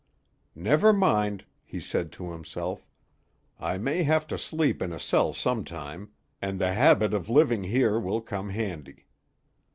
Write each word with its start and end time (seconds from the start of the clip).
"Never 0.55 0.93
mind," 0.93 1.45
he 1.63 1.79
said 1.79 2.11
to 2.13 2.31
himself, 2.31 2.87
"I 3.59 3.77
may 3.77 4.01
have 4.01 4.25
to 4.29 4.37
sleep 4.39 4.81
in 4.81 4.91
a 4.91 4.99
cell 4.99 5.31
some 5.31 5.63
time, 5.63 6.09
and 6.41 6.57
the 6.57 6.73
habit 6.73 7.13
of 7.13 7.29
living 7.29 7.65
here 7.65 7.99
will 7.99 8.21
come 8.21 8.49
handy." 8.49 9.05